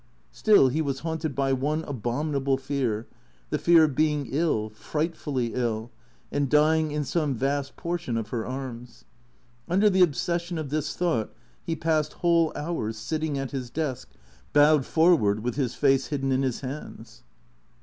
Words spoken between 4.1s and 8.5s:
ill, frightfully ill, and dying in some vast portion of her